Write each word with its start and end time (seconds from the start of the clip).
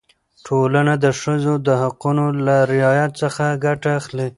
ټولنه 0.47 0.93
د 1.03 1.05
ښځو 1.21 1.53
د 1.67 1.69
حقونو 1.81 2.25
له 2.45 2.55
رعایت 2.73 3.11
څخه 3.21 3.43
ګټه 3.65 3.89
اخلي. 3.99 4.27